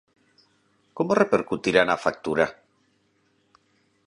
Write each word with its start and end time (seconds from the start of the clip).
Como 0.97 1.19
repercutirá 1.21 1.81
na 1.85 2.01
factura? 2.05 2.45